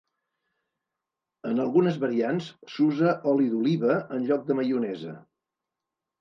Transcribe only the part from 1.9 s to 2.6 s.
variants